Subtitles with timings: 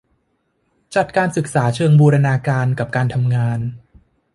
[0.95, 3.59] จัดการศึกษาเชิงบูรณาการกับการทำงาน